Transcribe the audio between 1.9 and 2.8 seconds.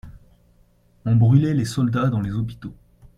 dans les hôpitaux.